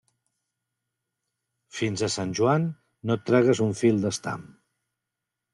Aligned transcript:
Fins 1.79 2.03
a 2.07 2.11
Sant 2.15 2.33
Joan 2.41 2.67
no 3.11 3.19
et 3.21 3.29
tragues 3.31 3.63
un 3.69 3.79
fil 3.83 4.03
d'estam. 4.07 4.49